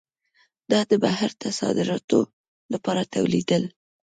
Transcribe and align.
دا 0.71 0.79
د 0.89 0.93
بهر 1.03 1.31
ته 1.41 1.47
صادراتو 1.59 2.19
لپاره 2.73 3.01
تولیدېدل. 3.13 3.63